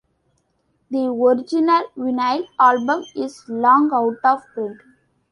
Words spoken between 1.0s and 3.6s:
original vinyl album is